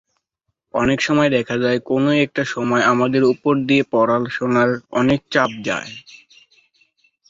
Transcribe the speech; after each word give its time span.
অনেক 0.73 0.99
সময় 1.01 1.29
দেখা 1.29 1.55
যায়, 1.57 1.79
কোনো 1.89 2.09
একটা 2.25 2.43
সময় 2.53 2.83
আমাদের 2.93 3.23
উপর 3.33 3.53
দিয়ে 3.67 3.83
পড়াশুনার 3.93 4.69
অনেক 4.99 5.19
চাপ 5.33 5.51
যায়। 5.67 5.91